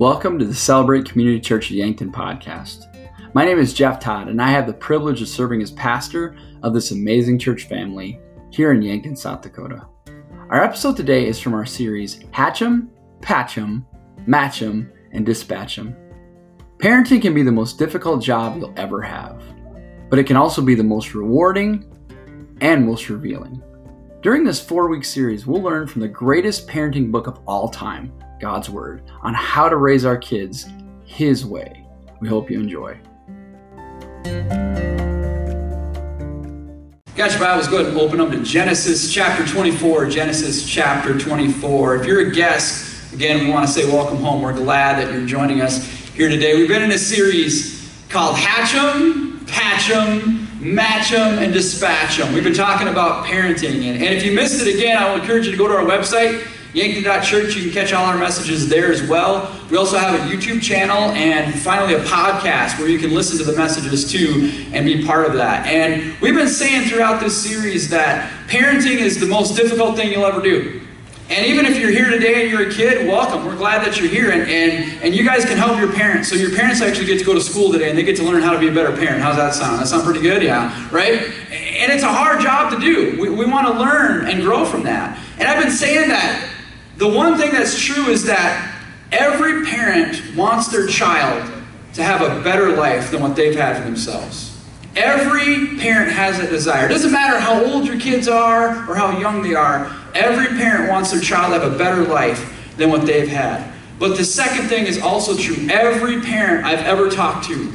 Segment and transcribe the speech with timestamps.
[0.00, 2.92] Welcome to the Celebrate Community Church of Yankton podcast.
[3.32, 6.74] My name is Jeff Todd, and I have the privilege of serving as pastor of
[6.74, 8.18] this amazing church family
[8.50, 9.86] here in Yankton, South Dakota.
[10.50, 12.90] Our episode today is from our series Hatch 'em,
[13.22, 13.86] Patch 'em,
[14.26, 15.94] Match 'em, and Dispatch 'em.
[16.78, 19.44] Parenting can be the most difficult job you'll ever have,
[20.10, 21.84] but it can also be the most rewarding
[22.60, 23.62] and most revealing.
[24.22, 28.12] During this four week series, we'll learn from the greatest parenting book of all time
[28.40, 30.68] God's Word, on how to raise our kids
[31.04, 31.84] His way.
[32.20, 32.98] We hope you enjoy.
[37.16, 40.06] Got your Bibles, go ahead and open them to Genesis chapter 24.
[40.06, 41.96] Genesis chapter 24.
[41.96, 44.42] If you're a guest, again, we want to say welcome home.
[44.42, 46.56] We're glad that you're joining us here today.
[46.56, 52.32] We've been in a series called Hatch 'em, Patch 'em, Match 'em, and Dispatch 'em.
[52.34, 53.84] We've been talking about parenting.
[53.84, 56.42] And if you missed it again, I will encourage you to go to our website,
[56.74, 57.54] Yankton.church.
[57.54, 59.48] You can catch all our messages there as well.
[59.70, 63.44] We also have a YouTube channel and finally a podcast where you can listen to
[63.44, 65.66] the messages too and be part of that.
[65.68, 70.26] And we've been saying throughout this series that parenting is the most difficult thing you'll
[70.26, 70.80] ever do.
[71.30, 73.46] And even if you're here today and you're a kid, welcome.
[73.46, 74.30] We're glad that you're here.
[74.30, 76.28] And, and, and you guys can help your parents.
[76.28, 78.42] So your parents actually get to go to school today and they get to learn
[78.42, 79.22] how to be a better parent.
[79.22, 79.80] How's that sound?
[79.80, 80.42] That sound pretty good?
[80.42, 80.88] Yeah.
[80.90, 81.22] Right?
[81.50, 83.18] And it's a hard job to do.
[83.18, 85.18] We, we want to learn and grow from that.
[85.38, 86.50] And I've been saying that
[86.96, 88.74] the one thing that's true is that
[89.12, 91.50] every parent wants their child
[91.94, 94.50] to have a better life than what they've had for themselves.
[94.96, 96.86] Every parent has that desire.
[96.86, 100.88] It doesn't matter how old your kids are or how young they are, every parent
[100.88, 103.72] wants their child to have a better life than what they've had.
[103.98, 105.68] But the second thing is also true.
[105.68, 107.72] Every parent I've ever talked to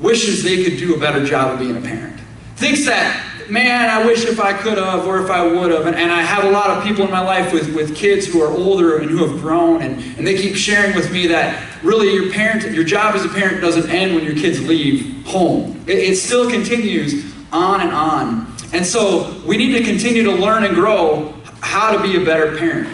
[0.00, 2.18] wishes they could do a better job of being a parent.
[2.56, 5.86] Thinks that man, I wish if I could have or if I would have.
[5.86, 8.42] And, and I have a lot of people in my life with, with kids who
[8.42, 12.12] are older and who have grown, and, and they keep sharing with me that really
[12.12, 15.82] your parent, your job as a parent doesn't end when your kids leave home.
[15.86, 18.52] It, it still continues on and on.
[18.72, 22.56] And so we need to continue to learn and grow how to be a better
[22.56, 22.88] parent.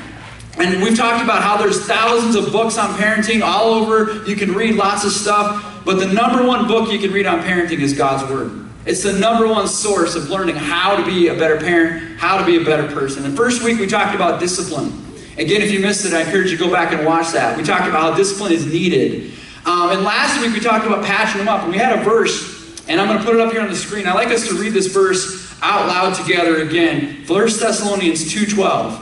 [0.57, 4.25] And we've talked about how there's thousands of books on parenting all over.
[4.25, 7.41] You can read lots of stuff, but the number one book you can read on
[7.41, 8.64] parenting is God's Word.
[8.87, 12.45] It's the number one source of learning how to be a better parent, how to
[12.45, 13.25] be a better person.
[13.25, 14.93] And first week we talked about discipline.
[15.39, 17.57] Again, if you missed it, I encourage you to go back and watch that.
[17.57, 19.33] We talked about how discipline is needed.
[19.65, 22.85] Um, and last week we talked about patching them up, and we had a verse,
[22.87, 24.07] and I'm going to put it up here on the screen.
[24.07, 27.25] I'd like us to read this verse out loud together again.
[27.27, 29.01] 1 Thessalonians 2.12.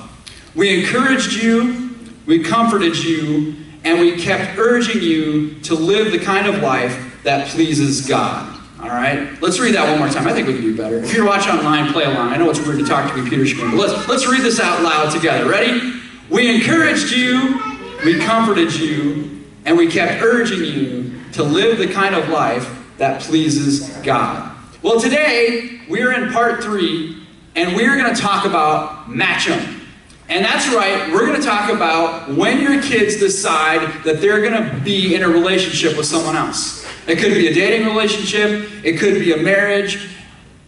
[0.55, 1.91] We encouraged you,
[2.25, 7.49] we comforted you, and we kept urging you to live the kind of life that
[7.49, 8.52] pleases God.
[8.83, 9.41] All right?
[9.41, 10.27] Let's read that one more time.
[10.27, 10.97] I think we can do better.
[10.97, 12.33] If you're watching online, play along.
[12.33, 14.59] I know it's weird to talk to a computer screen, but let's, let's read this
[14.59, 15.49] out loud together.
[15.49, 16.01] Ready?
[16.29, 17.61] We encouraged you,
[18.05, 23.21] we comforted you, and we kept urging you to live the kind of life that
[23.23, 24.51] pleases God.
[24.83, 29.81] Well, today we're in part three, and we're going to talk about match 'em.
[30.29, 34.55] And that's right, we're going to talk about when your kids decide that they're going
[34.55, 36.82] to be in a relationship with someone else.
[37.07, 40.09] It could be a dating relationship, it could be a marriage.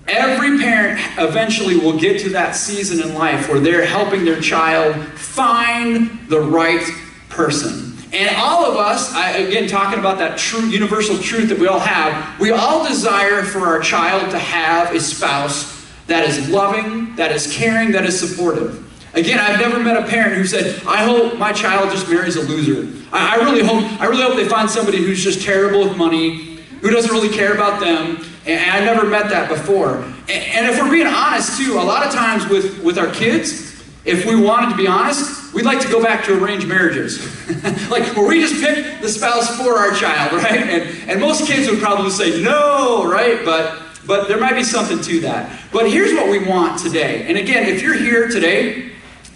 [0.07, 4.97] Every parent eventually will get to that season in life where they're helping their child
[5.15, 6.87] find the right
[7.31, 7.97] person.
[8.13, 11.81] And all of us, I, again, talking about that true universal truth that we all
[11.81, 17.33] have, we all desire for our child to have a spouse that is loving, that
[17.33, 18.84] is caring, that is supportive.
[19.15, 22.43] Again, I've never met a parent who said, I hope my child just marries a
[22.43, 23.07] loser.
[23.13, 26.57] I, I really hope I really hope they find somebody who's just terrible with money,
[26.81, 28.25] who doesn't really care about them.
[28.45, 29.99] And I never met that before.
[29.99, 33.85] And, and if we're being honest too, a lot of times with, with our kids,
[34.05, 37.21] if we wanted to be honest, we'd like to go back to arranged marriages.
[37.91, 40.61] like where we just pick the spouse for our child, right?
[40.61, 43.45] And, and most kids would probably say no, right?
[43.45, 45.63] But but there might be something to that.
[45.73, 47.25] But here's what we want today.
[47.27, 48.91] And again, if you're here today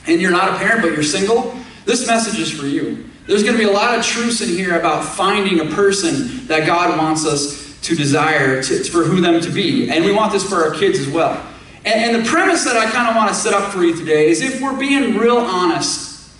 [0.08, 1.54] and you're not a parent but you're single,
[1.84, 3.04] this message is for you.
[3.27, 6.66] There's going to be a lot of truths in here about finding a person that
[6.66, 9.91] God wants us to desire to, for who them to be.
[9.91, 11.47] And we want this for our kids as well.
[11.84, 14.28] And, and the premise that I kind of want to set up for you today
[14.28, 16.30] is if we're being real honest,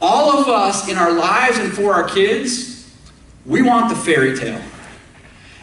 [0.00, 2.96] all of us in our lives and for our kids,
[3.44, 4.60] we want the fairy tale.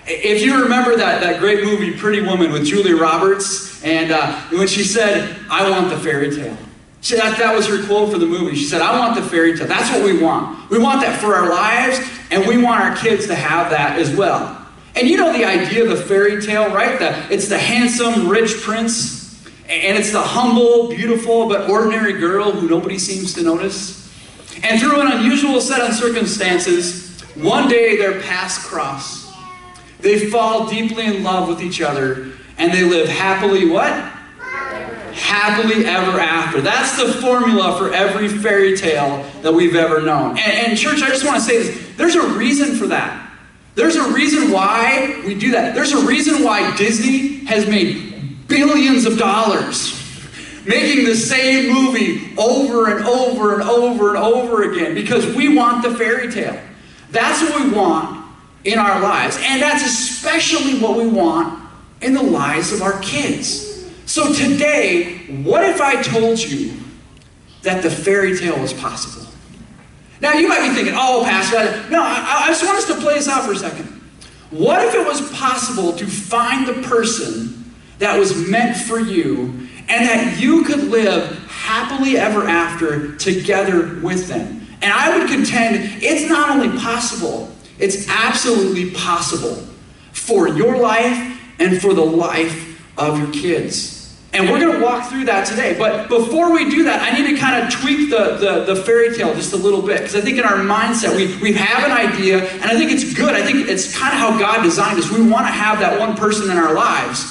[0.05, 4.67] If you remember that, that great movie, Pretty Woman, with Julia Roberts, and uh, when
[4.67, 6.57] she said, I want the fairy tale.
[7.03, 8.55] She, that, that was her quote for the movie.
[8.55, 9.67] She said, I want the fairy tale.
[9.67, 10.69] That's what we want.
[10.71, 11.99] We want that for our lives,
[12.31, 14.65] and we want our kids to have that as well.
[14.95, 16.97] And you know the idea of the fairy tale, right?
[16.97, 22.69] The, it's the handsome, rich prince, and it's the humble, beautiful, but ordinary girl who
[22.69, 24.09] nobody seems to notice.
[24.63, 29.33] And through an unusual set of circumstances, one day their paths cross.
[29.99, 34.12] They fall deeply in love with each other and they live happily what?
[35.13, 36.61] Happily ever after.
[36.61, 40.31] That's the formula for every fairy tale that we've ever known.
[40.31, 43.31] And, and church, I just want to say this there's a reason for that.
[43.75, 45.73] There's a reason why we do that.
[45.73, 49.99] There's a reason why Disney has made billions of dollars
[50.65, 55.83] making the same movie over and over and over and over again because we want
[55.83, 56.59] the fairy tale.
[57.11, 58.25] That's what we want
[58.63, 59.37] in our lives.
[59.41, 61.61] And that's especially what we want
[62.01, 63.72] in the lives of our kids.
[64.13, 66.77] So today, what if I told you
[67.63, 69.27] that the fairy tale was possible?
[70.21, 73.15] Now, you might be thinking, oh, Pastor, no, I, I just want us to play
[73.15, 73.87] this out for a second.
[74.51, 79.45] What if it was possible to find the person that was meant for you
[79.89, 84.61] and that you could live happily ever after together with them?
[84.83, 89.55] And I would contend it's not only possible, it's absolutely possible
[90.11, 94.02] for your life and for the life of your kids.
[94.33, 95.77] And we're going to walk through that today.
[95.77, 99.15] But before we do that, I need to kind of tweak the, the, the fairy
[99.15, 99.99] tale just a little bit.
[99.99, 103.13] Because I think in our mindset, we, we have an idea, and I think it's
[103.13, 103.35] good.
[103.35, 105.11] I think it's kind of how God designed us.
[105.11, 107.29] We want to have that one person in our lives.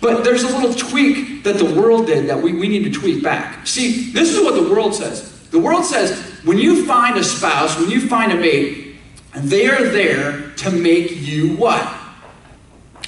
[0.00, 3.22] But there's a little tweak that the world did that we, we need to tweak
[3.22, 3.66] back.
[3.66, 5.32] See, this is what the world says.
[5.48, 6.12] The world says
[6.44, 8.96] when you find a spouse, when you find a mate,
[9.34, 11.82] they are there to make you what?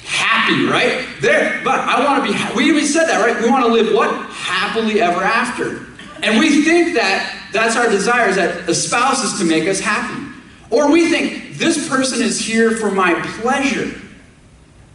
[0.07, 1.05] Happy, right?
[1.21, 3.41] There, but I want to be, we even said that, right?
[3.41, 4.09] We want to live what?
[4.31, 5.85] Happily ever after.
[6.23, 9.79] And we think that that's our desire, is that a spouse is to make us
[9.79, 10.23] happy.
[10.69, 14.01] Or we think this person is here for my pleasure.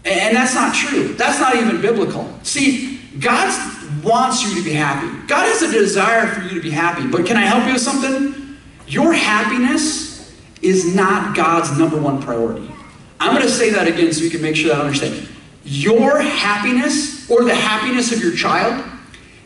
[0.04, 1.14] And that's not true.
[1.14, 2.32] That's not even biblical.
[2.42, 3.52] See, God
[4.02, 5.08] wants you to be happy.
[5.28, 7.06] God has a desire for you to be happy.
[7.06, 8.58] But can I help you with something?
[8.88, 12.71] Your happiness is not God's number one priority.
[13.22, 15.28] I'm going to say that again so you can make sure that I understand.
[15.64, 18.84] Your happiness or the happiness of your child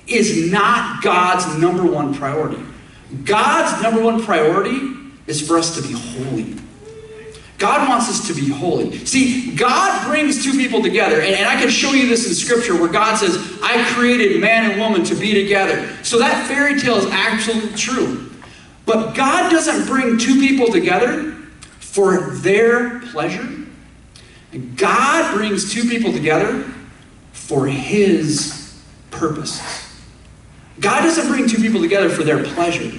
[0.07, 2.63] is not God's number one priority.
[3.25, 4.81] God's number one priority
[5.27, 6.55] is for us to be holy.
[7.59, 8.97] God wants us to be holy.
[9.05, 12.79] See, God brings two people together, and, and, I can show you this in Scripture
[12.79, 15.89] where God says, I created man and woman to be together.
[16.03, 18.31] So that fairy tale is actually true.
[18.87, 21.33] But God doesn't bring two people together
[21.79, 23.66] for their pleasure.
[24.53, 26.65] And God brings two people together
[27.33, 29.63] for His purposes.
[30.81, 32.99] God doesn't bring two people together for their pleasure.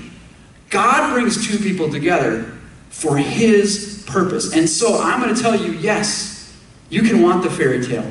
[0.69, 2.53] God brings two people together
[2.89, 4.53] for His purpose.
[4.53, 6.57] And so I'm going to tell you yes,
[6.89, 8.09] you can want the fairy tale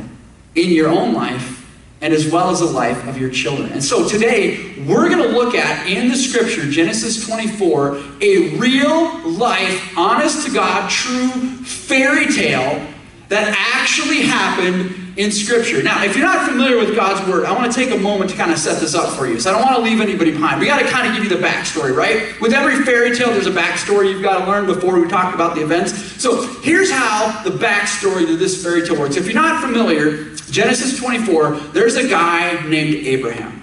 [0.55, 1.57] in your own life
[2.01, 3.73] and as well as the life of your children.
[3.73, 9.29] And so today, we're going to look at in the scripture, Genesis 24, a real
[9.31, 11.29] life, honest to God, true
[11.65, 12.87] fairy tale
[13.29, 15.83] that actually happened in Scripture.
[15.83, 18.37] Now, if you're not familiar with God's Word, I want to take a moment to
[18.37, 19.41] kind of set this up for you.
[19.41, 20.61] So I don't want to leave anybody behind.
[20.61, 22.39] We got to kind of give you the backstory, right?
[22.41, 25.55] With every fairy tale, there's a backstory you've got to learn before we talk about
[25.55, 25.95] the events.
[26.23, 29.17] So here's how the backstory to this fairy tale works.
[29.17, 33.63] If you're not familiar, Genesis 24, there's a guy named Abraham.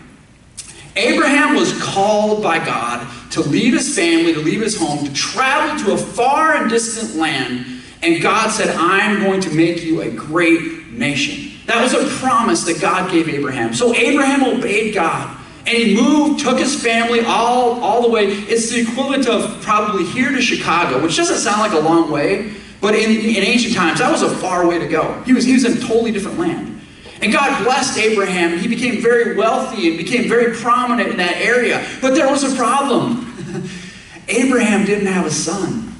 [0.96, 5.84] Abraham was called by God to leave his family, to leave his home, to travel
[5.86, 7.73] to a far and distant land
[8.04, 11.58] and God said, I'm going to make you a great nation.
[11.68, 13.74] That was a promise that God gave Abraham.
[13.74, 15.38] So Abraham obeyed God.
[15.66, 18.26] And he moved, took his family all, all the way.
[18.26, 22.54] It's the equivalent of probably here to Chicago, which doesn't sound like a long way,
[22.82, 25.22] but in, in ancient times, that was a far way to go.
[25.26, 26.82] He was, he was in a totally different land.
[27.22, 28.58] And God blessed Abraham.
[28.58, 31.88] He became very wealthy and became very prominent in that area.
[32.02, 33.30] But there was a problem.
[34.28, 35.93] Abraham didn't have a son.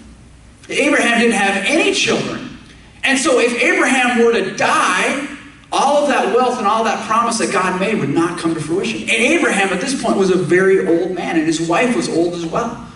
[0.70, 2.58] Abraham didn't have any children.
[3.04, 5.28] And so if Abraham were to die,
[5.72, 8.62] all of that wealth and all that promise that God made would not come to
[8.62, 9.02] fruition.
[9.02, 12.34] And Abraham at this point was a very old man, and his wife was old
[12.34, 12.88] as well.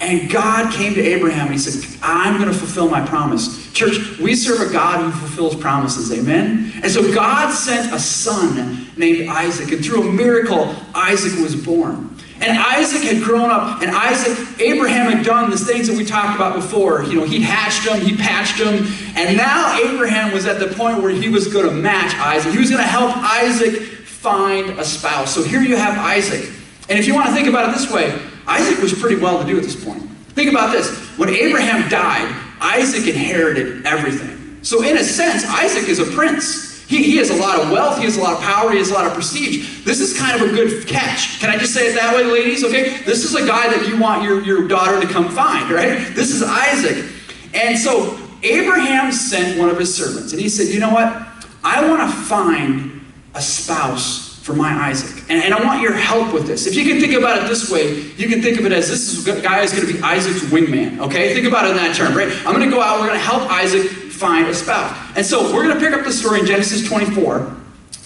[0.00, 3.72] And God came to Abraham and he said, I'm going to fulfill my promise.
[3.72, 6.12] Church, we serve a God who fulfills promises.
[6.12, 6.72] Amen?
[6.82, 12.11] And so God sent a son named Isaac, and through a miracle, Isaac was born.
[12.42, 16.34] And Isaac had grown up, and Isaac, Abraham had done the things that we talked
[16.34, 17.04] about before.
[17.04, 18.84] You know, he hatched them, he patched them,
[19.16, 22.52] and now Abraham was at the point where he was going to match Isaac.
[22.52, 25.32] He was going to help Isaac find a spouse.
[25.32, 26.50] So here you have Isaac.
[26.88, 29.46] And if you want to think about it this way, Isaac was pretty well to
[29.46, 30.02] do at this point.
[30.34, 30.90] Think about this.
[31.16, 34.58] When Abraham died, Isaac inherited everything.
[34.62, 36.71] So, in a sense, Isaac is a prince.
[36.88, 38.90] He, he has a lot of wealth, he has a lot of power, he has
[38.90, 39.84] a lot of prestige.
[39.84, 41.40] This is kind of a good catch.
[41.40, 42.64] Can I just say it that way, ladies?
[42.64, 42.98] Okay?
[43.04, 46.14] This is a guy that you want your, your daughter to come find, right?
[46.14, 47.10] This is Isaac.
[47.54, 51.26] And so Abraham sent one of his servants, and he said, You know what?
[51.64, 53.00] I want to find
[53.34, 55.24] a spouse for my Isaac.
[55.30, 56.66] And, and I want your help with this.
[56.66, 59.12] If you can think about it this way, you can think of it as this
[59.12, 60.98] is, guy is going to be Isaac's wingman.
[60.98, 61.32] Okay?
[61.32, 62.28] Think about it in that term, right?
[62.44, 63.88] I'm going to go out, we're going to help Isaac
[64.22, 64.96] find a spouse.
[65.16, 67.56] And so we're going to pick up the story in Genesis 24.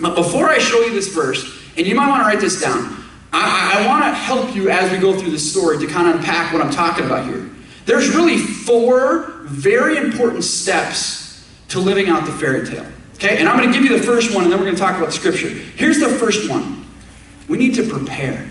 [0.01, 1.45] But before I show you this verse,
[1.77, 4.91] and you might want to write this down, I, I want to help you as
[4.91, 7.49] we go through the story to kind of unpack what I'm talking about here.
[7.85, 12.87] There's really four very important steps to living out the fairy tale.
[13.15, 14.81] Okay, and I'm going to give you the first one, and then we're going to
[14.81, 15.49] talk about scripture.
[15.49, 16.85] Here's the first one
[17.49, 18.51] we need to prepare.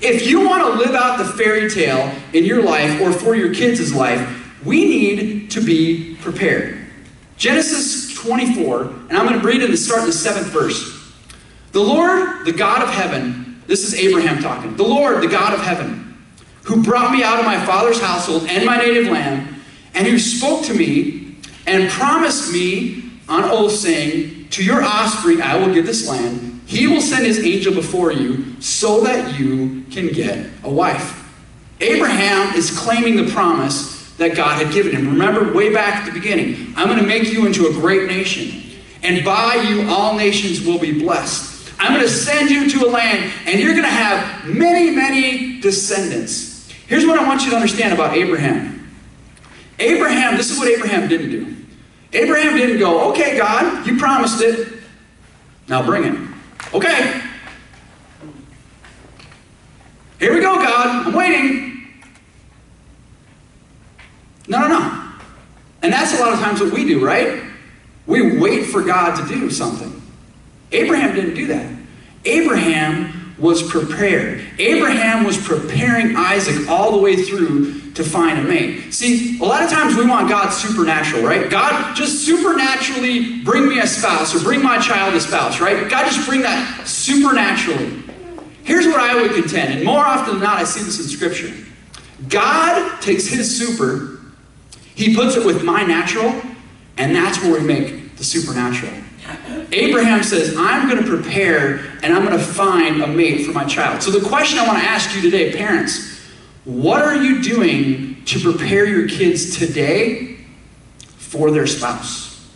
[0.00, 3.54] If you want to live out the fairy tale in your life or for your
[3.54, 4.20] kids' life,
[4.64, 6.78] we need to be prepared.
[7.36, 11.12] Genesis 24, and I'm going to read in the start in the seventh verse.
[11.72, 14.76] The Lord, the God of heaven, this is Abraham talking.
[14.76, 16.16] The Lord, the God of heaven,
[16.62, 19.54] who brought me out of my father's household and my native land,
[19.94, 21.36] and who spoke to me
[21.66, 26.60] and promised me on oath, saying, To your offspring I will give this land.
[26.66, 31.18] He will send his angel before you so that you can get a wife.
[31.80, 35.08] Abraham is claiming the promise that God had given him.
[35.08, 38.62] Remember, way back at the beginning, I'm going to make you into a great nation,
[39.02, 41.72] and by you all nations will be blessed.
[41.80, 45.60] I'm going to send you to a land, and you're going to have many, many
[45.60, 46.70] descendants.
[46.86, 48.94] Here's what I want you to understand about Abraham.
[49.80, 51.56] Abraham, this is what Abraham didn't do.
[52.12, 54.68] Abraham didn't go, okay, God, you promised it.
[55.66, 56.28] Now bring it.
[56.72, 57.20] Okay.
[60.20, 61.08] Here we go, God.
[61.08, 61.71] I'm waiting.
[64.52, 65.02] No, no, no.
[65.80, 67.42] And that's a lot of times what we do, right?
[68.06, 70.02] We wait for God to do something.
[70.72, 71.74] Abraham didn't do that.
[72.26, 74.44] Abraham was prepared.
[74.58, 78.92] Abraham was preparing Isaac all the way through to find a mate.
[78.92, 81.50] See, a lot of times we want God supernatural, right?
[81.50, 85.88] God, just supernaturally bring me a spouse or bring my child a spouse, right?
[85.88, 88.02] God, just bring that supernaturally.
[88.64, 91.52] Here's what I would contend, and more often than not, I see this in Scripture.
[92.28, 94.11] God takes his super,
[94.94, 96.32] he puts it with my natural,
[96.96, 98.92] and that's where we make the supernatural.
[99.72, 103.64] Abraham says, I'm going to prepare and I'm going to find a mate for my
[103.64, 104.02] child.
[104.02, 106.20] So, the question I want to ask you today, parents,
[106.64, 110.38] what are you doing to prepare your kids today
[111.16, 112.50] for their spouse?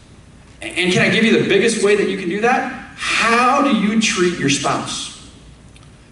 [0.61, 2.73] And can I give you the biggest way that you can do that?
[2.97, 5.31] How do you treat your spouse?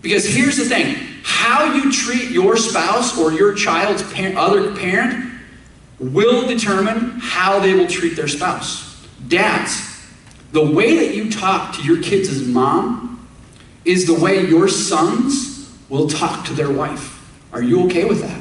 [0.01, 4.03] Because here's the thing how you treat your spouse or your child's
[4.37, 5.34] other parent
[5.99, 9.07] will determine how they will treat their spouse.
[9.29, 10.03] Dads,
[10.53, 13.29] the way that you talk to your kids' as mom
[13.85, 17.21] is the way your sons will talk to their wife.
[17.53, 18.41] Are you okay with that?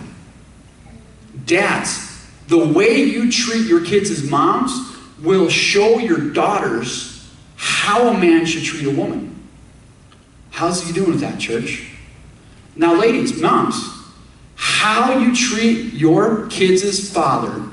[1.45, 4.71] Dads, the way you treat your kids as moms
[5.21, 9.29] will show your daughters how a man should treat a woman.
[10.51, 11.89] How's he doing with that, church?
[12.75, 13.75] Now, ladies, moms,
[14.73, 17.63] how you treat your kids' father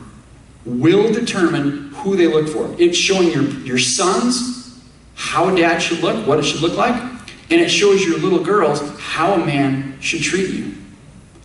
[0.67, 2.75] will determine who they look for.
[2.79, 4.79] It's showing your, your sons
[5.15, 6.95] how a dad should look, what it should look like,
[7.51, 10.75] and it shows your little girls how a man should treat you.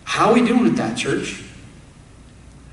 [0.03, 1.41] How are we doing with that, church?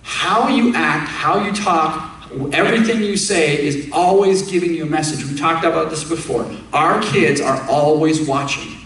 [0.02, 5.24] How you act, how you talk, everything you say is always giving you a message.
[5.24, 6.50] We talked about this before.
[6.72, 8.81] Our kids are always watching.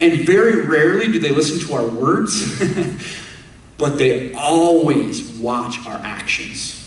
[0.00, 2.60] And very rarely do they listen to our words,
[3.78, 6.82] but they always watch our actions.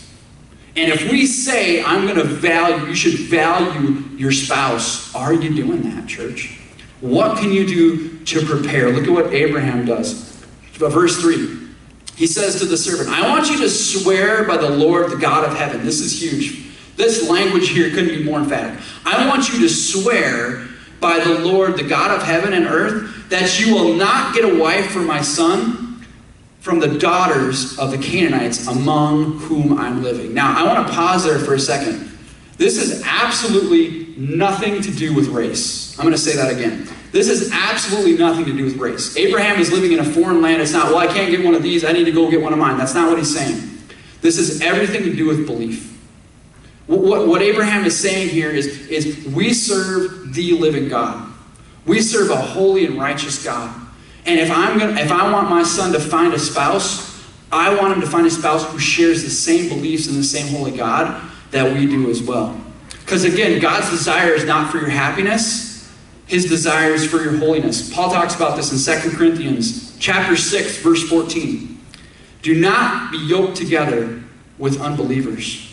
[0.76, 5.54] And if we say, I'm going to value, you should value your spouse, are you
[5.54, 6.58] doing that, church?
[7.00, 8.90] What can you do to prepare?
[8.90, 10.44] Look at what Abraham does.
[10.74, 11.68] Verse 3.
[12.14, 15.44] He says to the servant, I want you to swear by the Lord, the God
[15.44, 15.84] of heaven.
[15.84, 16.70] This is huge.
[16.96, 18.78] This language here couldn't be more emphatic.
[19.06, 20.68] I want you to swear
[21.00, 24.58] by the Lord, the God of heaven and earth, that you will not get a
[24.58, 26.04] wife for my son
[26.60, 30.34] from the daughters of the Canaanites among whom I'm living.
[30.34, 32.10] Now, I want to pause there for a second.
[32.58, 35.98] This is absolutely nothing to do with race.
[35.98, 36.86] I'm going to say that again.
[37.12, 39.16] This has absolutely nothing to do with race.
[39.16, 40.60] Abraham is living in a foreign land.
[40.60, 41.84] It's not, well, I can't get one of these.
[41.84, 42.76] I need to go get one of mine.
[42.76, 43.58] That's not what he's saying.
[44.20, 45.98] This is everything to do with belief.
[46.90, 51.32] What, what Abraham is saying here is, is we serve the living God.
[51.86, 53.72] We serve a holy and righteous God.
[54.26, 57.94] And if I'm gonna, if I want my son to find a spouse, I want
[57.94, 61.30] him to find a spouse who shares the same beliefs and the same holy God
[61.52, 62.60] that we do as well.
[62.90, 65.88] Because again, God's desire is not for your happiness,
[66.26, 67.94] his desire is for your holiness.
[67.94, 71.78] Paul talks about this in 2 Corinthians chapter 6, verse 14.
[72.42, 74.24] Do not be yoked together
[74.58, 75.69] with unbelievers.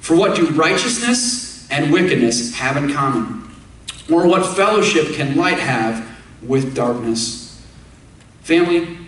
[0.00, 3.50] For what do righteousness and wickedness have in common?
[4.10, 6.06] Or what fellowship can light have
[6.42, 7.64] with darkness?
[8.40, 8.98] Family,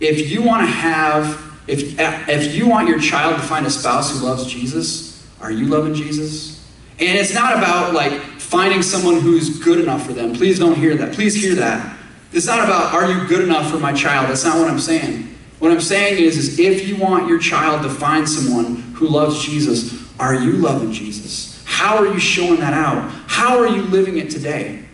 [0.00, 4.18] if you want to have, if, if you want your child to find a spouse
[4.18, 6.68] who loves Jesus, are you loving Jesus?
[6.98, 10.34] And it's not about like finding someone who's good enough for them.
[10.34, 11.14] Please don't hear that.
[11.14, 11.96] Please hear that.
[12.32, 14.28] It's not about are you good enough for my child.
[14.28, 15.28] That's not what I'm saying.
[15.60, 19.44] What I'm saying is, is if you want your child to find someone who loves
[19.44, 21.62] Jesus, are you loving Jesus?
[21.64, 23.10] How are you showing that out?
[23.26, 24.84] How are you living it today?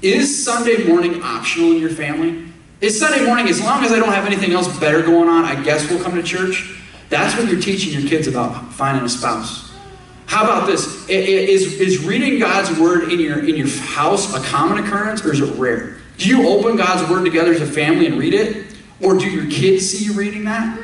[0.00, 2.46] Is Sunday morning optional in your family?
[2.80, 5.60] Is Sunday morning, as long as I don't have anything else better going on, I
[5.64, 6.78] guess we'll come to church?
[7.08, 9.72] That's what you're teaching your kids about finding a spouse.
[10.26, 11.08] How about this?
[11.08, 15.40] Is, is reading God's word in your, in your house a common occurrence or is
[15.40, 15.98] it rare?
[16.18, 18.74] Do you open God's word together as a family and read it?
[19.00, 20.78] Or do your kids see you reading that?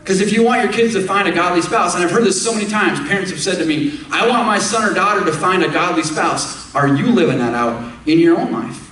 [0.00, 2.42] Because if you want your kids to find a godly spouse, and I've heard this
[2.42, 5.32] so many times, parents have said to me, I want my son or daughter to
[5.32, 6.74] find a godly spouse.
[6.74, 8.88] Are you living that out in your own life?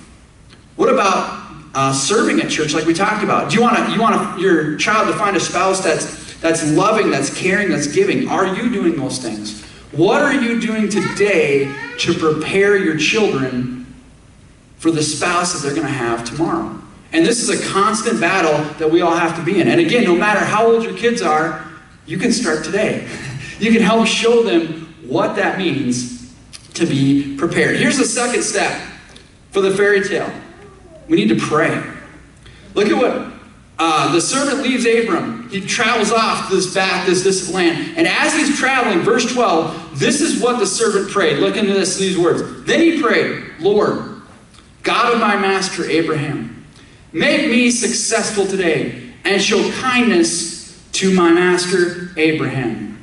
[0.75, 3.49] What about uh, serving at church, like we talked about?
[3.49, 7.35] Do you want you want your child to find a spouse that's that's loving, that's
[7.37, 8.29] caring, that's giving?
[8.29, 9.63] Are you doing those things?
[9.91, 13.93] What are you doing today to prepare your children
[14.77, 16.79] for the spouse that they're going to have tomorrow?
[17.11, 19.67] And this is a constant battle that we all have to be in.
[19.67, 21.65] And again, no matter how old your kids are,
[22.05, 23.07] you can start today.
[23.59, 26.33] You can help show them what that means
[26.75, 27.75] to be prepared.
[27.75, 28.81] Here's the second step
[29.51, 30.31] for the fairy tale
[31.09, 31.83] we need to pray.
[32.73, 33.33] Look at what
[33.79, 35.49] uh, the servant leaves Abram.
[35.49, 37.97] He travels off to this back, this, this land.
[37.97, 41.39] And as he's traveling, verse 12, this is what the servant prayed.
[41.39, 42.63] Look into this, these words.
[42.65, 44.21] Then he prayed, Lord,
[44.83, 46.58] God of my master Abraham,
[47.11, 52.99] Make me successful today and show kindness to my master Abraham.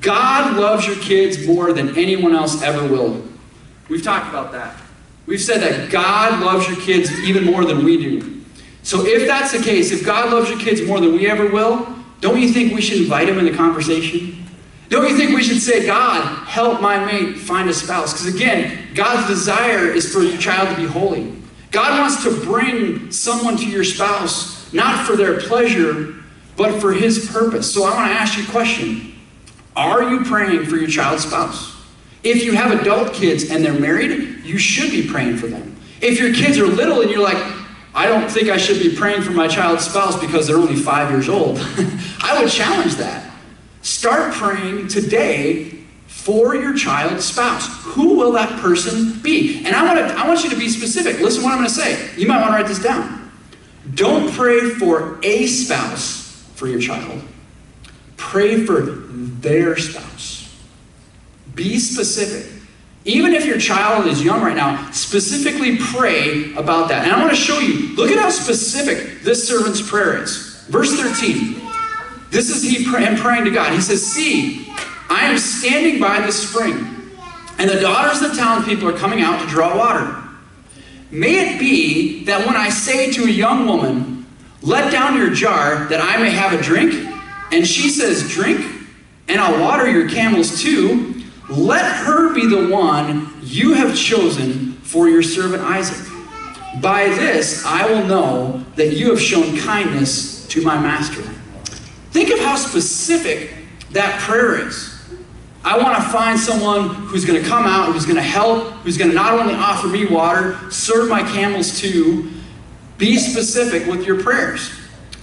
[0.00, 3.24] God loves your kids more than anyone else ever will.
[3.88, 4.76] We've talked about that.
[5.26, 8.42] We've said that God loves your kids even more than we do.
[8.82, 11.86] So if that's the case, if God loves your kids more than we ever will,
[12.20, 14.44] don't you think we should invite him in the conversation?
[14.88, 18.14] Don't you think we should say, God, help my mate find a spouse?
[18.14, 21.37] Because again, God's desire is for your child to be holy.
[21.70, 26.14] God wants to bring someone to your spouse, not for their pleasure,
[26.56, 27.72] but for his purpose.
[27.72, 29.14] So I want to ask you a question
[29.76, 31.76] Are you praying for your child's spouse?
[32.24, 35.76] If you have adult kids and they're married, you should be praying for them.
[36.00, 37.36] If your kids are little and you're like,
[37.94, 41.10] I don't think I should be praying for my child's spouse because they're only five
[41.10, 41.58] years old,
[42.22, 43.32] I would challenge that.
[43.82, 45.77] Start praying today
[46.18, 47.68] for your child's spouse.
[47.84, 49.64] Who will that person be?
[49.64, 51.20] And I want, to, I want you to be specific.
[51.20, 52.10] Listen to what I'm going to say.
[52.20, 53.30] You might want to write this down.
[53.94, 57.22] Don't pray for a spouse for your child,
[58.16, 60.54] pray for their spouse.
[61.54, 62.52] Be specific.
[63.04, 67.04] Even if your child is young right now, specifically pray about that.
[67.04, 70.66] And I want to show you, look at how specific this servant's prayer is.
[70.68, 71.58] Verse 13.
[72.30, 73.72] This is he pray, praying to God.
[73.72, 74.66] He says, See,
[75.10, 76.74] I am standing by the spring,
[77.58, 80.14] and the daughters of the townspeople are coming out to draw water.
[81.10, 84.26] May it be that when I say to a young woman,
[84.60, 86.92] Let down your jar that I may have a drink,
[87.52, 88.64] and she says, Drink,
[89.28, 95.08] and I'll water your camels too, let her be the one you have chosen for
[95.08, 96.12] your servant Isaac.
[96.82, 101.22] By this I will know that you have shown kindness to my master.
[102.10, 103.54] Think of how specific
[103.92, 104.97] that prayer is.
[105.68, 108.96] I want to find someone who's going to come out, who's going to help, who's
[108.96, 112.30] going to not only offer me water, serve my camels too.
[112.96, 114.70] Be specific with your prayers.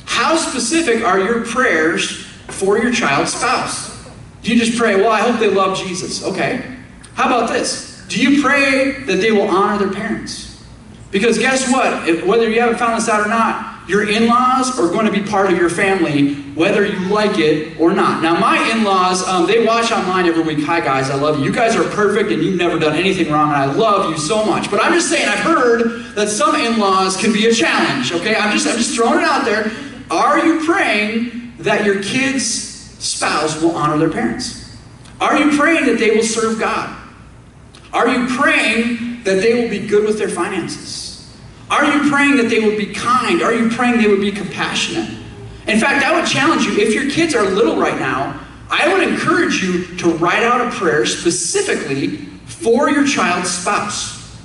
[0.06, 4.08] How specific are your prayers for your child's spouse?
[4.44, 6.24] Do you just pray, well, I hope they love Jesus?
[6.24, 6.78] Okay.
[7.16, 8.06] How about this?
[8.08, 10.64] Do you pray that they will honor their parents?
[11.10, 12.08] Because guess what?
[12.08, 15.12] If, whether you haven't found this out or not, your in laws are going to
[15.12, 18.24] be part of your family, whether you like it or not.
[18.24, 20.66] Now, my in laws, um, they watch online every week.
[20.66, 21.46] Hi, guys, I love you.
[21.46, 24.44] You guys are perfect and you've never done anything wrong, and I love you so
[24.44, 24.72] much.
[24.72, 28.36] But I'm just saying, I've heard that some in laws can be a challenge, okay?
[28.36, 29.72] I'm just, I'm just throwing it out there.
[30.10, 34.78] Are you praying that your kid's spouse will honor their parents?
[35.22, 36.96] Are you praying that they will serve God?
[37.94, 41.05] Are you praying that they will be good with their finances?
[41.70, 43.42] Are you praying that they would be kind?
[43.42, 45.10] Are you praying they would be compassionate?
[45.68, 49.08] In fact, I would challenge you if your kids are little right now, I would
[49.08, 54.40] encourage you to write out a prayer specifically for your child's spouse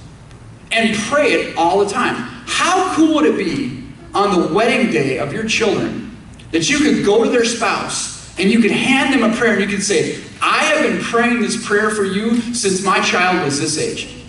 [0.73, 2.15] and pray it all the time.
[2.47, 6.17] How cool would it be on the wedding day of your children
[6.53, 9.63] that you could go to their spouse and you could hand them a prayer and
[9.63, 13.61] you could say, I have been praying this prayer for you since my child was
[13.61, 14.20] this age.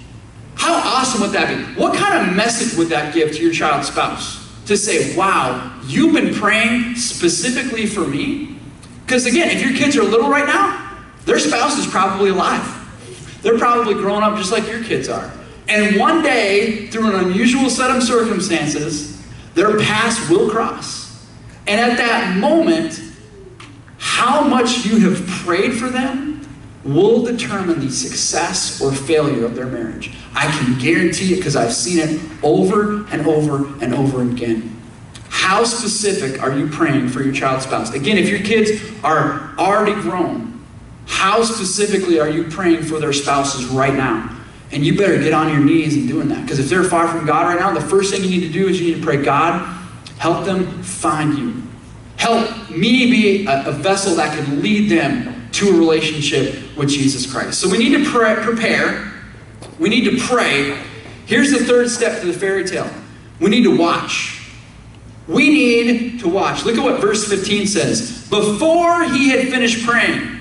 [0.56, 1.80] How awesome would that be?
[1.80, 4.40] What kind of message would that give to your child's spouse?
[4.68, 8.58] To say, wow, you've been praying specifically for me?
[9.06, 12.78] Because again, if your kids are little right now, their spouse is probably alive.
[13.42, 15.32] They're probably growing up just like your kids are.
[15.68, 19.22] And one day, through an unusual set of circumstances,
[19.54, 21.28] their paths will cross.
[21.68, 23.02] And at that moment,
[23.98, 26.31] how much you have prayed for them
[26.84, 30.12] will determine the success or failure of their marriage.
[30.34, 34.82] I can guarantee it because I've seen it over and over and over again.
[35.30, 37.94] How specific are you praying for your child's spouse?
[37.94, 40.64] Again, if your kids are already grown,
[41.06, 44.38] how specifically are you praying for their spouses right now?
[44.72, 46.42] And you better get on your knees and doing that.
[46.44, 48.68] Because if they're far from God right now, the first thing you need to do
[48.68, 49.62] is you need to pray, God,
[50.18, 51.62] help them find you.
[52.18, 57.32] Help me be a, a vessel that can lead them to a relationship with Jesus
[57.32, 57.60] Christ.
[57.60, 59.12] So we need to prepare.
[59.80, 60.82] We need to pray.
[61.26, 62.90] Here's the third step to the fairy tale
[63.40, 64.38] we need to watch.
[65.28, 66.66] We need to watch.
[66.66, 68.28] Look at what verse 15 says.
[68.30, 70.40] Before he had finished praying,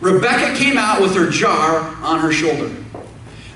[0.00, 2.74] Rebecca came out with her jar on her shoulder.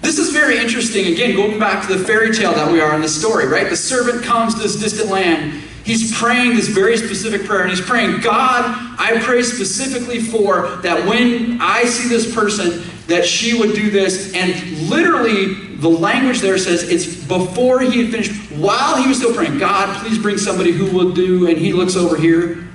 [0.03, 1.13] This is very interesting.
[1.13, 3.71] Again, going back to the fairy tale that we are in the story, right?
[3.71, 5.63] The servant comes to this distant land.
[5.85, 8.65] He's praying this very specific prayer, and he's praying, God,
[8.99, 14.33] I pray specifically for that when I see this person, that she would do this.
[14.35, 19.35] And literally, the language there says it's before he had finished, while he was still
[19.35, 21.49] praying, God, please bring somebody who will do.
[21.49, 22.67] And he looks over here.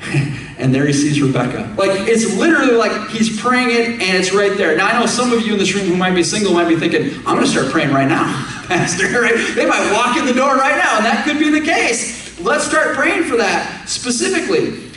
[0.58, 1.74] and there he sees Rebecca.
[1.76, 4.74] Like, it's literally like he's praying it and it's right there.
[4.74, 6.76] Now, I know some of you in this room who might be single might be
[6.76, 8.24] thinking, I'm going to start praying right now,
[8.68, 9.06] Pastor.
[9.18, 9.36] Right?
[9.54, 12.17] They might walk in the door right now, and that could be the case.
[12.40, 14.90] Let's start praying for that specifically.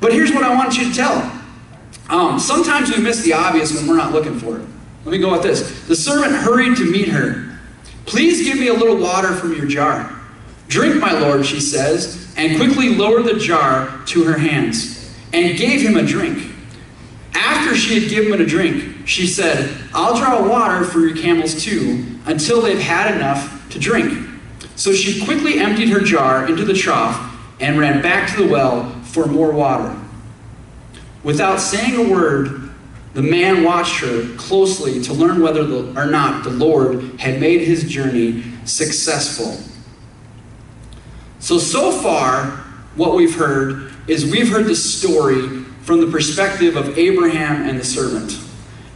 [0.00, 1.42] But here's what I want you to tell.
[2.08, 4.66] Um, sometimes we miss the obvious when we're not looking for it.
[5.04, 5.86] Let me go with this.
[5.86, 7.58] The servant hurried to meet her.
[8.06, 10.14] Please give me a little water from your jar.
[10.68, 15.80] Drink, my lord, she says, and quickly lowered the jar to her hands and gave
[15.80, 16.52] him a drink.
[17.34, 21.62] After she had given him a drink, she said, I'll draw water for your camels
[21.62, 24.27] too, until they've had enough to drink.
[24.78, 28.88] So she quickly emptied her jar into the trough and ran back to the well
[29.02, 30.00] for more water.
[31.24, 32.70] Without saying a word,
[33.12, 37.62] the man watched her closely to learn whether the, or not the Lord had made
[37.62, 39.58] his journey successful.
[41.40, 42.44] So, so far,
[42.94, 47.84] what we've heard is we've heard the story from the perspective of Abraham and the
[47.84, 48.38] servant.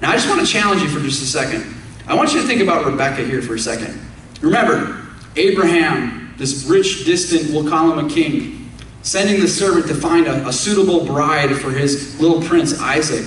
[0.01, 1.75] Now, I just want to challenge you for just a second.
[2.07, 4.01] I want you to think about Rebecca here for a second.
[4.41, 5.02] Remember,
[5.37, 8.71] Abraham, this rich, distant, we'll call him a king,
[9.03, 13.27] sending the servant to find a, a suitable bride for his little prince Isaac.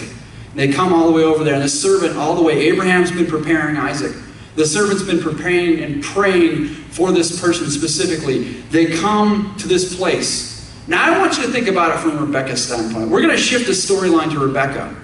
[0.51, 3.11] And they come all the way over there, and the servant, all the way, Abraham's
[3.11, 4.15] been preparing Isaac.
[4.55, 8.61] The servant's been preparing and praying for this person specifically.
[8.69, 10.73] They come to this place.
[10.87, 13.09] Now, I want you to think about it from Rebecca's standpoint.
[13.09, 14.95] We're going to shift the storyline to Rebecca.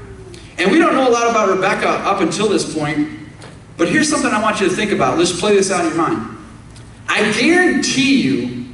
[0.57, 3.09] And we don't know a lot about Rebecca up until this point,
[3.77, 5.17] but here's something I want you to think about.
[5.17, 6.37] Let's play this out in your mind.
[7.11, 8.73] I guarantee you,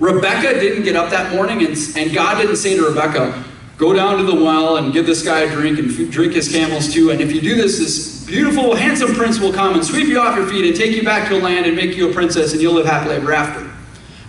[0.00, 3.44] Rebecca didn't get up that morning and, and God didn't say to Rebecca,
[3.78, 6.92] go down to the well and give this guy a drink and drink his camels
[6.92, 7.12] too.
[7.12, 10.36] And if you do this, this beautiful, handsome prince will come and sweep you off
[10.36, 12.60] your feet and take you back to a land and make you a princess and
[12.60, 13.70] you'll live happily ever after.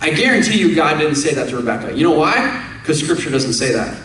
[0.02, 1.98] I guarantee you God didn't say that to Rebecca.
[1.98, 2.78] You know why?
[2.80, 4.00] Because Scripture doesn't say that.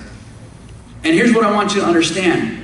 [1.04, 2.56] And here's what I want you to understand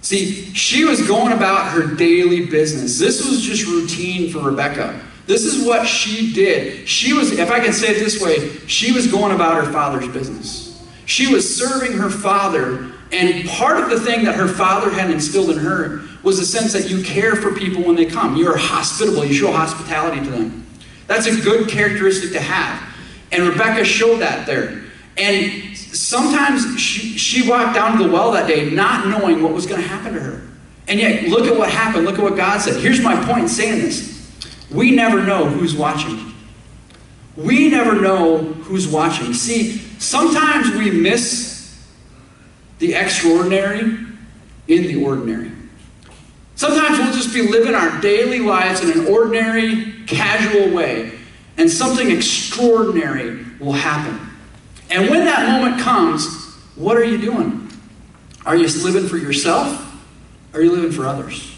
[0.00, 2.98] See, she was going about her daily business.
[2.98, 5.00] This was just routine for Rebecca.
[5.26, 6.88] This is what she did.
[6.88, 10.08] She was, if I can say it this way, she was going about her father's
[10.08, 10.82] business.
[11.04, 15.50] She was serving her father, and part of the thing that her father had instilled
[15.50, 18.36] in her was a sense that you care for people when they come.
[18.36, 20.66] You are hospitable, you show hospitality to them.
[21.06, 22.82] That's a good characteristic to have.
[23.32, 24.84] And Rebecca showed that there.
[25.16, 29.66] And sometimes she, she walked down to the well that day not knowing what was
[29.66, 30.42] going to happen to her.
[30.88, 32.06] And yet, look at what happened.
[32.06, 32.80] Look at what God said.
[32.80, 34.18] Here's my point in saying this
[34.70, 36.32] we never know who's watching.
[37.36, 39.32] We never know who's watching.
[39.32, 41.86] See, sometimes we miss
[42.78, 43.80] the extraordinary
[44.66, 45.52] in the ordinary.
[46.56, 51.12] Sometimes we'll just be living our daily lives in an ordinary, casual way,
[51.56, 54.27] and something extraordinary will happen.
[54.90, 56.26] And when that moment comes,
[56.76, 57.70] what are you doing?
[58.46, 59.84] Are you living for yourself?
[60.54, 61.54] Are you living for others?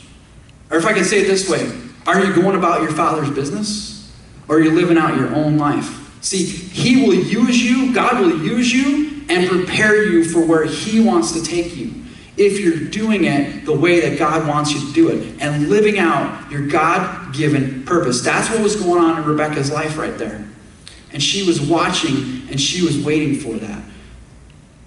[0.70, 1.70] Or if I can say it this way,
[2.06, 4.12] are you going about your father's business?
[4.48, 5.96] Or are you living out your own life?
[6.22, 11.00] See, he will use you, God will use you and prepare you for where he
[11.00, 11.94] wants to take you
[12.36, 15.98] if you're doing it the way that God wants you to do it and living
[15.98, 18.22] out your God given purpose.
[18.22, 20.46] That's what was going on in Rebecca's life right there.
[21.12, 23.82] And she was watching and she was waiting for that.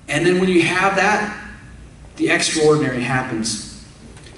[0.08, 1.40] And then when you have that,
[2.18, 3.86] the extraordinary happens.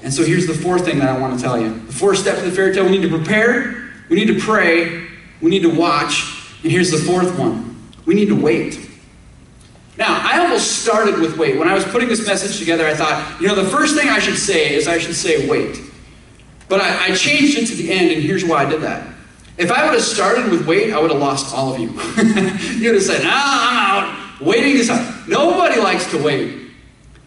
[0.04, 1.80] And so here's the fourth thing that I want to tell you.
[1.88, 5.08] The fourth step of the fairy tale we need to prepare, we need to pray,
[5.42, 8.80] we need to watch, and here's the fourth one we need to wait.
[9.98, 11.58] Now, I almost started with wait.
[11.58, 14.20] When I was putting this message together, I thought, you know, the first thing I
[14.20, 15.80] should say is I should say wait.
[16.68, 19.15] But I, I changed it to the end, and here's why I did that.
[19.58, 21.88] If I would have started with wait, I would have lost all of you.
[22.78, 24.46] you would have said, ah, I'm out.
[24.46, 25.28] Waiting is out.
[25.28, 26.72] Nobody likes to wait.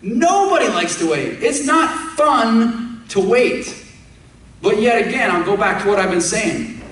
[0.02, 1.42] Nobody likes to wait.
[1.42, 3.84] It's not fun to wait.
[4.60, 6.82] But yet again, I'll go back to what I've been saying.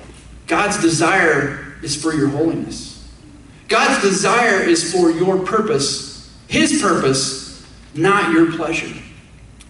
[0.46, 2.96] God's desire is for your holiness.
[3.68, 8.94] God's desire is for your purpose, His purpose, not your pleasure.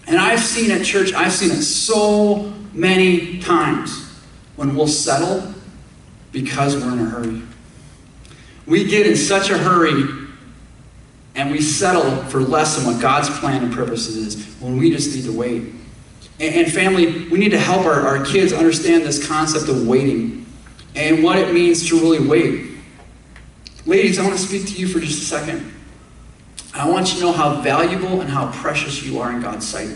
[0.07, 4.05] And I've seen at church, I've seen it so many times
[4.57, 5.55] when we'll settle
[6.37, 7.41] because we're in a hurry.
[8.67, 10.05] We get in such a hurry
[11.35, 15.17] and we settle for less than what God's plan and purpose is when we just
[15.17, 15.73] need to wait.
[16.39, 20.45] And, family, we need to help our, our kids understand this concept of waiting
[20.95, 22.67] and what it means to really wait.
[23.87, 25.73] Ladies, I want to speak to you for just a second.
[26.75, 29.89] I want you to know how valuable and how precious you are in God's sight.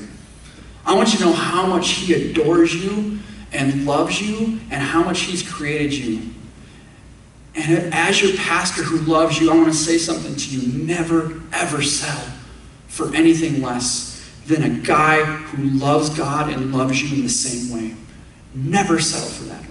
[0.87, 3.19] I want you to know how much He adores you
[3.53, 6.31] and loves you and how much He's created you.
[7.55, 10.85] And as your pastor who loves you, I want to say something to you.
[10.85, 12.33] Never, ever settle
[12.87, 14.11] for anything less
[14.47, 17.97] than a guy who loves God and loves you in the same way.
[18.55, 19.65] Never settle for that.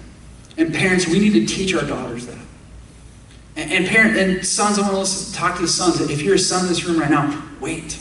[0.57, 2.37] And parents, we need to teach our daughters that.
[3.55, 6.01] And, and parent and sons, I want to listen, talk to the sons.
[6.01, 7.97] If you're a son in this room right now, wait.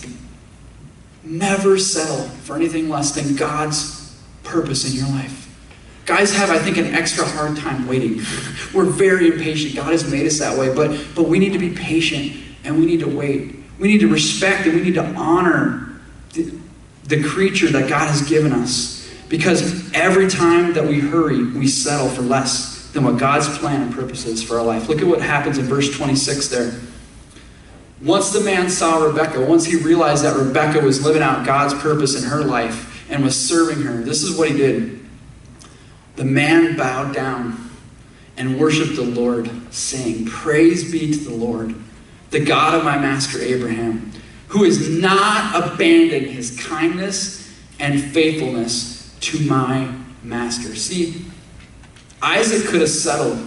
[1.24, 5.47] Never settle for anything less than God's purpose in your life.
[6.08, 8.22] Guys have, I think, an extra hard time waiting.
[8.72, 9.76] We're very impatient.
[9.76, 12.86] God has made us that way, but, but we need to be patient and we
[12.86, 13.56] need to wait.
[13.78, 16.00] We need to respect and we need to honor
[16.32, 16.50] the,
[17.04, 19.06] the creature that God has given us.
[19.28, 23.92] Because every time that we hurry, we settle for less than what God's plan and
[23.92, 24.88] purpose is for our life.
[24.88, 26.72] Look at what happens in verse 26 there.
[28.02, 32.16] Once the man saw Rebecca, once he realized that Rebecca was living out God's purpose
[32.16, 34.98] in her life and was serving her, this is what he did.
[36.18, 37.70] The man bowed down
[38.36, 41.76] and worshiped the Lord, saying, Praise be to the Lord,
[42.30, 44.10] the God of my master Abraham,
[44.48, 50.74] who has not abandoned his kindness and faithfulness to my master.
[50.74, 51.24] See,
[52.20, 53.38] Isaac could have settled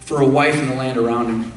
[0.00, 1.52] for a wife in the land around him.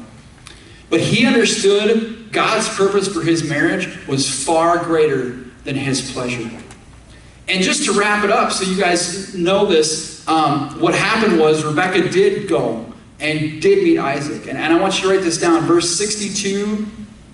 [0.90, 6.61] But he understood God's purpose for his marriage was far greater than his pleasure.
[7.48, 11.64] And just to wrap it up, so you guys know this, um, what happened was
[11.64, 12.86] Rebecca did go
[13.20, 14.46] and did meet Isaac.
[14.46, 16.86] And, and I want you to write this down, verse 62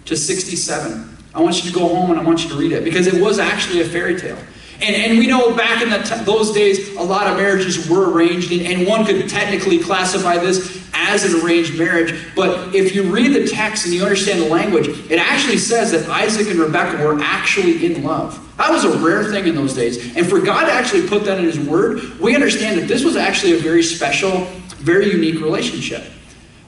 [0.06, 1.16] to 67.
[1.34, 3.22] I want you to go home and I want you to read it because it
[3.22, 4.38] was actually a fairy tale.
[4.80, 8.52] And, and we know back in the those days, a lot of marriages were arranged,
[8.52, 12.14] and, and one could technically classify this as an arranged marriage.
[12.36, 16.08] But if you read the text and you understand the language, it actually says that
[16.08, 18.44] Isaac and Rebekah were actually in love.
[18.56, 20.16] That was a rare thing in those days.
[20.16, 23.16] And for God to actually put that in His Word, we understand that this was
[23.16, 24.44] actually a very special,
[24.78, 26.04] very unique relationship.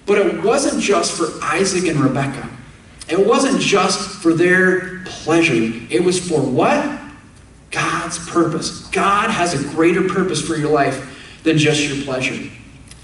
[0.07, 2.49] But it wasn't just for Isaac and Rebekah.
[3.09, 5.55] It wasn't just for their pleasure.
[5.91, 7.00] It was for what?
[7.71, 8.87] God's purpose.
[8.89, 12.51] God has a greater purpose for your life than just your pleasure.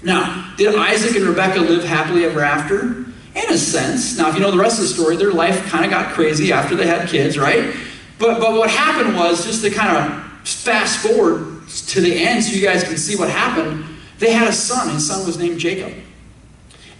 [0.03, 3.05] Now, did Isaac and Rebekah live happily ever after?
[3.35, 4.17] In a sense.
[4.17, 6.51] Now, if you know the rest of the story, their life kind of got crazy
[6.51, 7.75] after they had kids, right?
[8.19, 12.55] But, but what happened was, just to kind of fast forward to the end so
[12.55, 13.85] you guys can see what happened,
[14.19, 14.89] they had a son.
[14.89, 15.93] His son was named Jacob.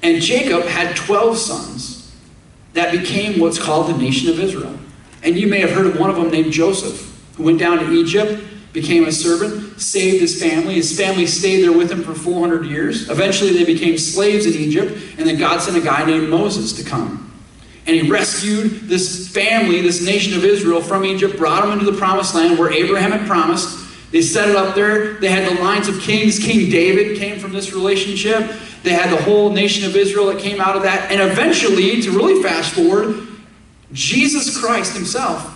[0.04, 2.16] And Jacob had 12 sons
[2.74, 4.78] that became what's called the nation of Israel.
[5.24, 7.92] And you may have heard of one of them named Joseph who went down to
[7.92, 10.76] Egypt, became a servant, saved his family.
[10.76, 13.10] His family stayed there with him for 400 years.
[13.10, 16.88] Eventually, they became slaves in Egypt, and then God sent a guy named Moses to
[16.88, 17.24] come.
[17.88, 21.98] And he rescued this family, this nation of Israel from Egypt, brought them into the
[21.98, 23.86] promised land where Abraham had promised.
[24.12, 25.14] They set it up there.
[25.16, 26.38] They had the lines of kings.
[26.38, 28.52] King David came from this relationship.
[28.84, 31.12] They had the whole nation of Israel that came out of that.
[31.12, 33.28] And eventually, to really fast forward,
[33.94, 35.54] Jesus Christ himself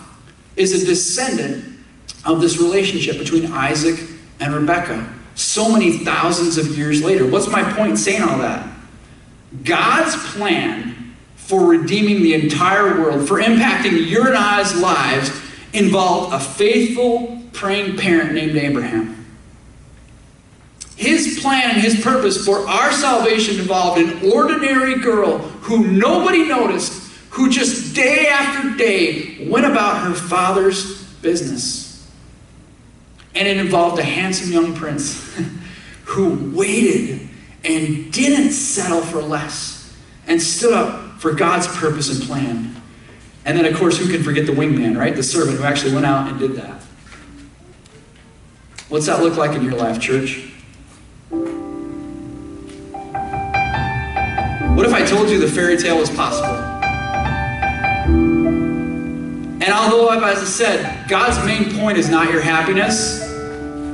[0.56, 1.71] is a descendant
[2.26, 4.00] of this relationship between Isaac
[4.40, 7.26] and Rebekah so many thousands of years later.
[7.26, 8.68] What's my point saying all that?
[9.64, 15.32] God's plan for redeeming the entire world, for impacting your and I's lives,
[15.74, 19.18] involved a faithful, praying parent named Abraham.
[20.96, 27.12] His plan and his purpose for our salvation involved an ordinary girl who nobody noticed,
[27.32, 31.81] who just day after day went about her father's business.
[33.36, 35.38] And it involved a handsome young prince
[36.06, 37.30] who waited
[37.64, 39.96] and didn't settle for less
[40.28, 42.76] and stood up for God's purpose and plan.
[43.46, 45.16] And then, of course, who can forget the wingman, right?
[45.16, 46.82] The servant who actually went out and did that.
[48.90, 50.52] What's that look like in your life, church?
[54.76, 56.71] What if I told you the fairy tale was possible?
[59.72, 63.26] And although, as I said, God's main point is not your happiness,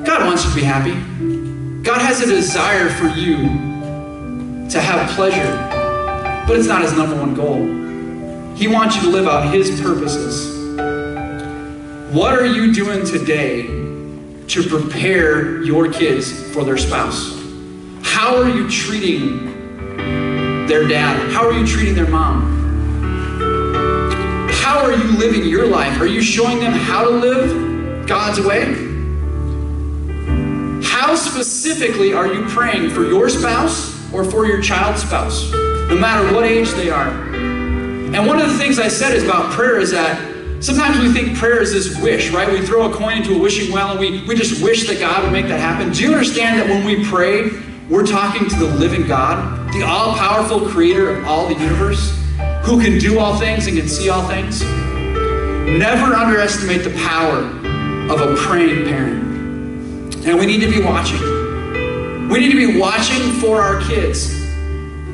[0.07, 0.95] God wants you to be happy.
[1.83, 3.43] God has a desire for you
[4.69, 5.55] to have pleasure,
[6.47, 8.55] but it's not his number one goal.
[8.55, 10.51] He wants you to live out his purposes.
[12.11, 13.67] What are you doing today
[14.47, 17.39] to prepare your kids for their spouse?
[18.01, 19.45] How are you treating
[20.65, 21.31] their dad?
[21.31, 22.56] How are you treating their mom?
[24.67, 25.97] How are you living your life?
[26.01, 28.65] Are you showing them how to live God's way?
[30.83, 36.35] How specifically are you praying for your spouse or for your child's spouse, no matter
[36.35, 37.07] what age they are?
[37.07, 40.19] And one of the things I said is about prayer is that
[40.61, 42.51] sometimes we think prayer is this wish, right?
[42.51, 45.23] We throw a coin into a wishing well and we, we just wish that God
[45.23, 45.93] would make that happen.
[45.93, 47.51] Do you understand that when we pray,
[47.89, 52.17] we're talking to the living God, the all powerful creator of all the universe,
[52.67, 54.61] who can do all things and can see all things.
[54.61, 57.39] Never underestimate the power
[58.11, 60.15] of a praying parent.
[60.25, 61.17] And we need to be watching.
[62.27, 64.33] We need to be watching for our kids.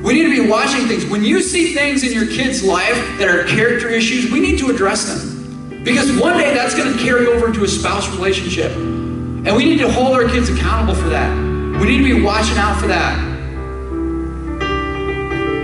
[0.02, 1.06] We need to be watching things.
[1.06, 4.72] When you see things in your kid's life that are character issues, we need to
[4.72, 5.84] address them.
[5.84, 8.72] Because one day that's going to carry over into a spouse relationship.
[8.72, 11.32] And we need to hold our kids accountable for that.
[11.80, 13.20] We need to be watching out for that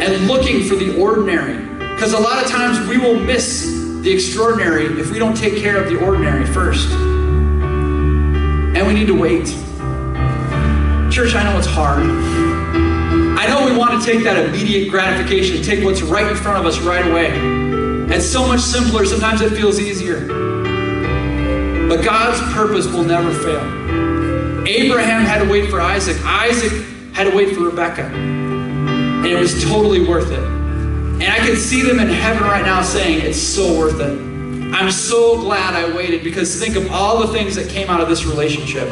[0.02, 1.68] and looking for the ordinary.
[1.99, 3.65] Because a lot of times we will miss
[3.99, 6.89] the extraordinary if we don't take care of the ordinary first.
[6.93, 9.47] And we need to wait.
[11.12, 12.03] Church, I know it's hard.
[12.03, 16.65] I know we want to take that immediate gratification, take what's right in front of
[16.65, 17.33] us right away.
[18.15, 19.03] It's so much simpler.
[19.03, 20.25] Sometimes it feels easier.
[21.89, 24.65] But God's purpose will never fail.
[24.65, 26.15] Abraham had to wait for Isaac.
[26.23, 26.71] Isaac
[27.12, 28.03] had to wait for Rebekah.
[28.03, 30.58] And it was totally worth it.
[31.21, 34.29] And I can see them in heaven right now saying, It's so worth it.
[34.73, 38.08] I'm so glad I waited because think of all the things that came out of
[38.08, 38.88] this relationship,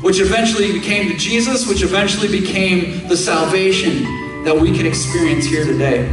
[0.00, 5.66] which eventually became to Jesus, which eventually became the salvation that we can experience here
[5.66, 6.08] today.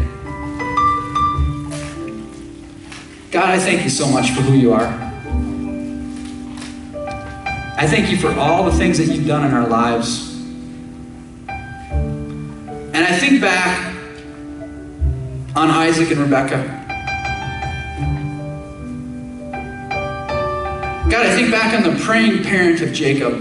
[3.32, 4.88] God, I thank you so much for who you are.
[7.78, 10.38] I thank you for all the things that you've done in our lives.
[11.48, 13.93] And I think back
[15.56, 16.82] on Isaac and Rebekah.
[21.10, 23.34] God, I think back on the praying parent of Jacob,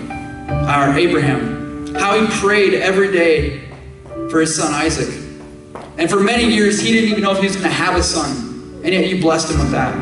[0.51, 3.69] our Abraham, how he prayed every day
[4.31, 5.09] for his son Isaac.
[5.99, 8.03] And for many years, he didn't even know if he was going to have a
[8.03, 8.81] son.
[8.85, 9.95] And yet you blessed him with that.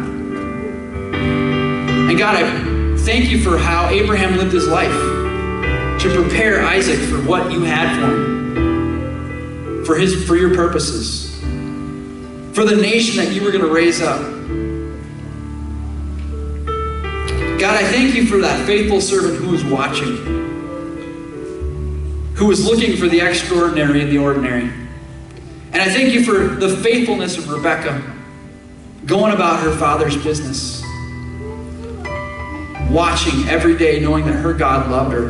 [2.11, 2.71] And God, I
[3.05, 7.99] Thank you for how Abraham lived his life to prepare Isaac for what you had
[7.99, 11.20] for him, for his for your purposes,
[12.53, 14.21] for the nation that you were going to raise up.
[17.61, 20.17] God, I thank you for that faithful servant who was watching,
[22.35, 24.71] who was looking for the extraordinary and the ordinary.
[25.73, 28.03] And I thank you for the faithfulness of Rebekah
[29.07, 30.83] going about her father's business
[32.91, 35.29] watching every day, knowing that her God loved her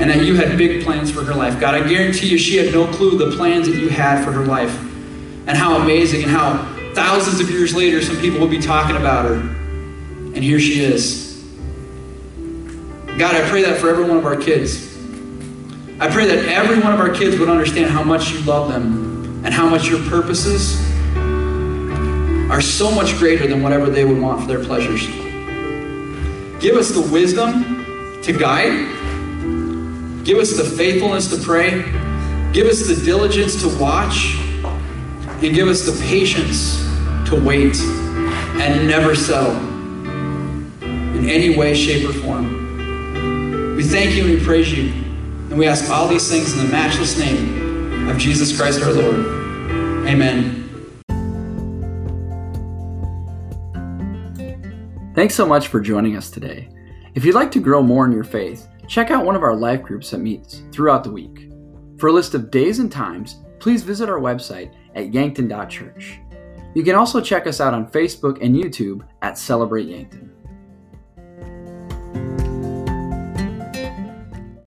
[0.00, 1.58] and that you had big plans for her life.
[1.58, 4.46] God, I guarantee you she had no clue the plans that you had for her
[4.46, 4.87] life
[5.48, 9.24] and how amazing and how thousands of years later some people will be talking about
[9.24, 9.34] her.
[9.34, 11.42] And here she is.
[13.16, 14.86] God, I pray that for every one of our kids.
[15.98, 19.42] I pray that every one of our kids would understand how much you love them
[19.44, 20.78] and how much your purposes
[22.50, 25.06] are so much greater than whatever they would want for their pleasures.
[26.60, 28.94] Give us the wisdom to guide.
[30.24, 31.82] Give us the faithfulness to pray.
[32.52, 34.36] Give us the diligence to watch.
[35.40, 36.84] And give us the patience
[37.28, 37.76] to wait.
[38.60, 39.56] and never settle
[40.82, 43.76] in any way, shape, or form.
[43.76, 44.92] We thank you and we praise you.
[45.48, 49.14] And we ask all these things in the matchless name of Jesus Christ our Lord.
[50.08, 50.64] Amen.
[55.14, 56.68] Thanks so much for joining us today.
[57.14, 59.82] If you'd like to grow more in your faith, check out one of our life
[59.82, 61.50] groups that meets throughout the week.
[61.98, 66.20] For a list of days and times, please visit our website at yankton.church.
[66.74, 70.32] You can also check us out on Facebook and YouTube at Celebrate Yankton.